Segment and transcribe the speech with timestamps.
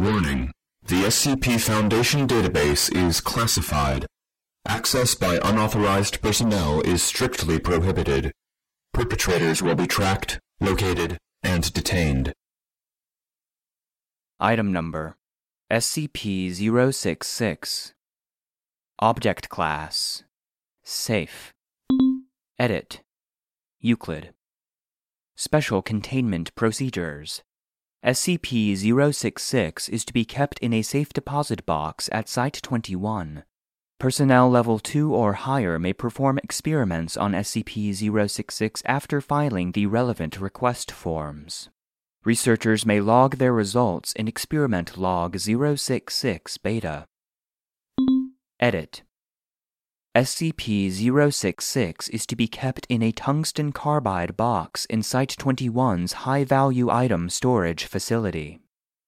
[0.00, 0.50] Warning.
[0.86, 4.06] The SCP Foundation database is classified.
[4.66, 8.32] Access by unauthorized personnel is strictly prohibited.
[8.94, 12.32] Perpetrators will be tracked, located, and detained.
[14.40, 15.18] Item number
[15.70, 17.92] SCP 066.
[19.00, 20.24] Object Class
[20.82, 21.52] Safe.
[22.58, 23.02] Edit
[23.80, 24.32] Euclid.
[25.36, 27.42] Special Containment Procedures
[28.04, 28.74] SCP
[29.12, 33.44] 066 is to be kept in a safe deposit box at Site 21.
[33.98, 40.40] Personnel level 2 or higher may perform experiments on SCP 066 after filing the relevant
[40.40, 41.68] request forms.
[42.24, 47.06] Researchers may log their results in Experiment Log 066 Beta.
[48.58, 49.02] Edit
[50.16, 56.42] SCP 066 is to be kept in a tungsten carbide box in Site 21's high
[56.42, 58.58] value item storage facility.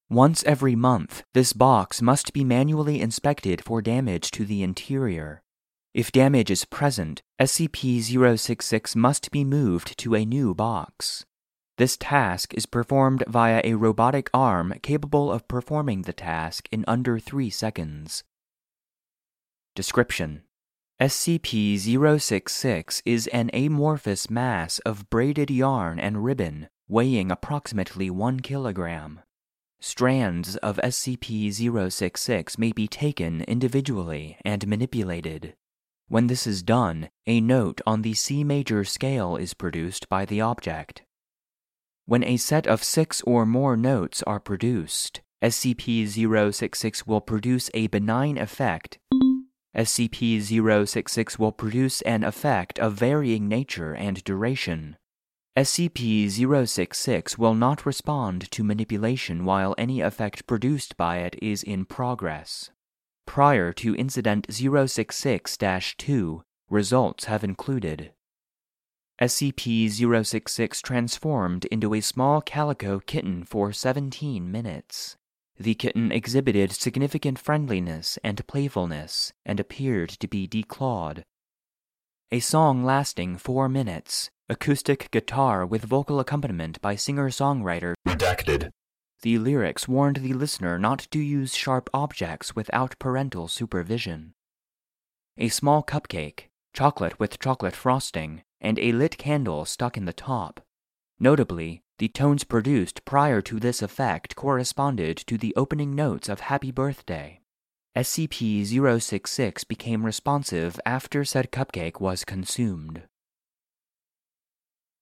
[0.08, 5.42] Once every month, this box must be manually inspected for damage to the interior.
[5.92, 8.00] If damage is present, SCP
[8.38, 11.26] 066 must be moved to a new box.
[11.78, 17.18] This task is performed via a robotic arm capable of performing the task in under
[17.18, 18.22] 3 seconds.
[19.74, 20.42] Description
[21.02, 21.76] SCP
[22.20, 29.18] 066 is an amorphous mass of braided yarn and ribbon weighing approximately 1 kilogram.
[29.80, 31.52] Strands of SCP
[31.90, 35.56] 066 may be taken individually and manipulated.
[36.06, 40.40] When this is done, a note on the C major scale is produced by the
[40.40, 41.02] object.
[42.06, 47.88] When a set of six or more notes are produced, SCP 066 will produce a
[47.88, 49.00] benign effect
[49.76, 50.40] SCP
[50.86, 54.96] 066 will produce an effect of varying nature and duration.
[55.56, 56.30] SCP
[56.66, 62.70] 066 will not respond to manipulation while any effect produced by it is in progress.
[63.26, 65.56] Prior to Incident 066
[65.98, 68.12] 2, results have included
[69.20, 69.88] SCP
[70.24, 75.16] 066 transformed into a small calico kitten for 17 minutes.
[75.62, 81.22] The kitten exhibited significant friendliness and playfulness and appeared to be declawed.
[82.32, 88.70] A song lasting four minutes, acoustic guitar with vocal accompaniment by singer songwriter Redacted.
[89.20, 94.34] The lyrics warned the listener not to use sharp objects without parental supervision.
[95.38, 100.60] A small cupcake, chocolate with chocolate frosting, and a lit candle stuck in the top.
[101.20, 106.72] Notably, the tones produced prior to this effect corresponded to the opening notes of Happy
[106.72, 107.38] Birthday.
[107.96, 113.02] SCP 066 became responsive after said cupcake was consumed.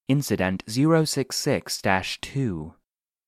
[0.09, 1.81] Incident 066
[2.21, 2.75] 2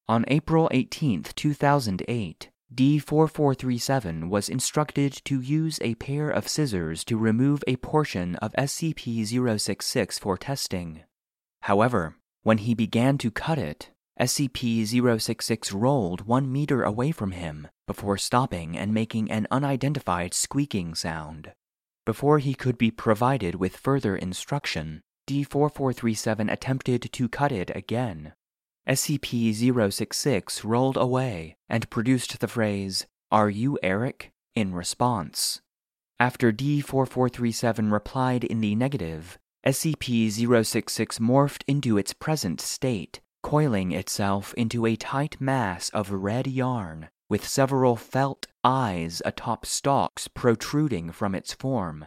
[0.07, 7.65] On April 18, 2008, D4437 was instructed to use a pair of scissors to remove
[7.67, 9.25] a portion of SCP
[9.59, 11.05] 066 for testing.
[11.63, 17.69] However, when he began to cut it, SCP 066 rolled one meter away from him
[17.87, 21.53] before stopping and making an unidentified squeaking sound.
[22.05, 28.33] Before he could be provided with further instruction, D4437 attempted to cut it again.
[28.89, 34.33] SCP 066 rolled away and produced the phrase, Are you Eric?
[34.55, 35.61] in response.
[36.19, 40.29] After D4437 replied in the negative, SCP
[40.65, 47.09] 066 morphed into its present state, coiling itself into a tight mass of red yarn,
[47.31, 52.07] with several felt eyes atop stalks protruding from its form.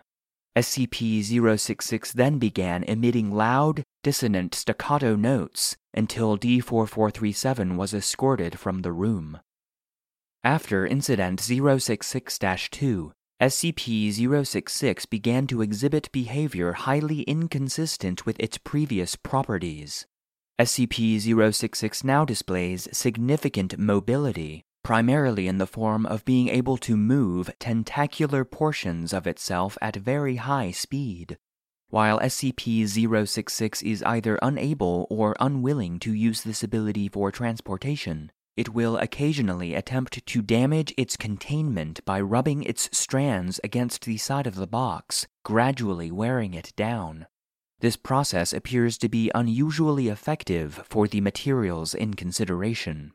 [0.57, 8.91] SCP 066 then began emitting loud, dissonant staccato notes until D4437 was escorted from the
[8.91, 9.39] room.
[10.44, 12.38] After Incident 066
[12.69, 14.13] 2, SCP
[14.46, 20.06] 066 began to exhibit behavior highly inconsistent with its previous properties.
[20.57, 27.51] SCP 066 now displays significant mobility, primarily in the form of being able to move
[27.59, 31.38] tentacular portions of itself at very high speed.
[31.89, 38.74] While SCP 066 is either unable or unwilling to use this ability for transportation, it
[38.74, 44.56] will occasionally attempt to damage its containment by rubbing its strands against the side of
[44.56, 47.28] the box, gradually wearing it down.
[47.81, 53.12] This process appears to be unusually effective for the materials in consideration.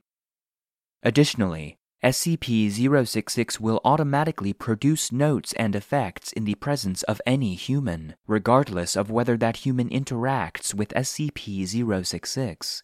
[1.02, 8.14] Additionally, SCP 066 will automatically produce notes and effects in the presence of any human,
[8.26, 11.66] regardless of whether that human interacts with SCP
[12.04, 12.82] 066.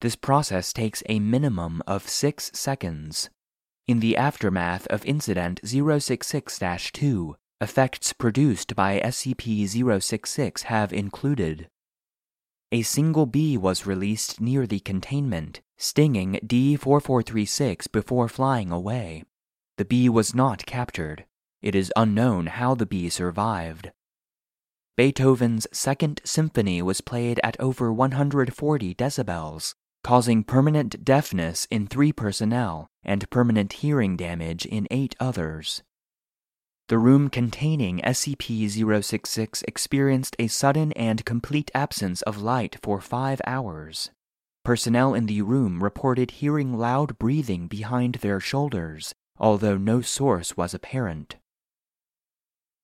[0.00, 3.30] This process takes a minimum of six seconds.
[3.88, 6.58] In the aftermath of Incident 066
[6.92, 9.66] 2, effects produced by SCP
[10.00, 11.68] 066 have included
[12.72, 19.22] a single bee was released near the containment, stinging D 4436 before flying away.
[19.78, 21.26] The bee was not captured.
[21.62, 23.92] It is unknown how the bee survived.
[24.96, 29.74] Beethoven's Second Symphony was played at over 140 decibels,
[30.06, 35.82] causing permanent deafness in three personnel and permanent hearing damage in eight others.
[36.86, 38.70] The room containing SCP
[39.02, 44.12] 066 experienced a sudden and complete absence of light for five hours.
[44.64, 50.72] Personnel in the room reported hearing loud breathing behind their shoulders, although no source was
[50.72, 51.34] apparent.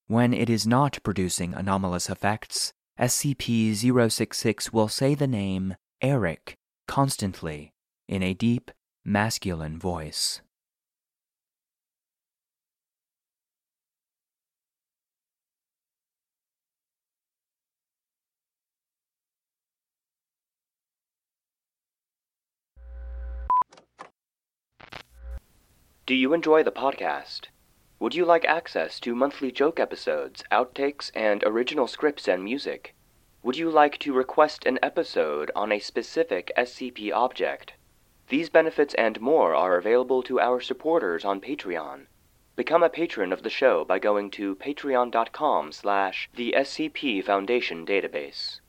[0.08, 3.76] When it is not producing anomalous effects, SCP
[4.10, 6.56] 066 will say the name Eric
[6.92, 7.72] constantly
[8.06, 8.70] in a deep,
[9.02, 10.42] masculine voice.
[26.04, 27.46] Do you enjoy the podcast?
[28.00, 32.94] Would you like access to monthly joke episodes, outtakes, and original scripts and music?
[33.44, 37.72] Would you like to request an episode on a specific SCP object?
[38.28, 42.06] These benefits and more are available to our supporters on Patreon.
[42.54, 48.60] Become a patron of the show by going to patreon.com slash the SCP Foundation Database.